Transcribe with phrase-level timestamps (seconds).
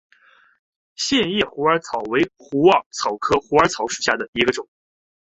[0.95, 4.67] 线叶虎耳草为虎耳草科虎耳草属下的一个种。